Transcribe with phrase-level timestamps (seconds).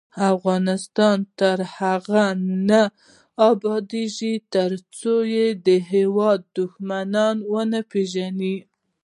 [0.33, 2.27] افغانستان تر هغو
[2.69, 2.81] نه
[3.51, 5.15] ابادیږي، ترڅو
[5.67, 8.55] د هیواد دښمنان ونه پیژنو.